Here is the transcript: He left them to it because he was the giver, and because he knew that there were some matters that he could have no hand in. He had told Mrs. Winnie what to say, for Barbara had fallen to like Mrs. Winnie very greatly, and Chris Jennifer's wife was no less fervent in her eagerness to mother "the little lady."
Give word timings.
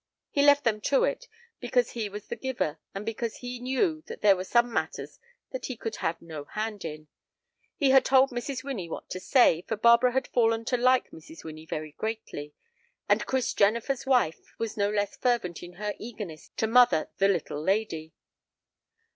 He 0.31 0.41
left 0.41 0.63
them 0.63 0.81
to 0.89 1.03
it 1.03 1.27
because 1.59 1.91
he 1.91 2.09
was 2.09 2.25
the 2.25 2.35
giver, 2.35 2.79
and 2.95 3.05
because 3.05 3.35
he 3.35 3.59
knew 3.59 4.01
that 4.07 4.21
there 4.21 4.35
were 4.35 4.43
some 4.43 4.73
matters 4.73 5.19
that 5.51 5.67
he 5.67 5.77
could 5.77 5.97
have 5.97 6.19
no 6.23 6.43
hand 6.45 6.83
in. 6.83 7.07
He 7.75 7.91
had 7.91 8.03
told 8.03 8.31
Mrs. 8.31 8.63
Winnie 8.63 8.89
what 8.89 9.11
to 9.11 9.19
say, 9.19 9.61
for 9.61 9.77
Barbara 9.77 10.13
had 10.13 10.27
fallen 10.29 10.65
to 10.65 10.75
like 10.75 11.11
Mrs. 11.11 11.43
Winnie 11.43 11.67
very 11.67 11.91
greatly, 11.91 12.55
and 13.07 13.27
Chris 13.27 13.53
Jennifer's 13.53 14.07
wife 14.07 14.43
was 14.57 14.75
no 14.75 14.89
less 14.89 15.17
fervent 15.17 15.61
in 15.61 15.73
her 15.73 15.93
eagerness 15.99 16.49
to 16.57 16.65
mother 16.65 17.11
"the 17.19 17.27
little 17.27 17.61
lady." 17.61 18.11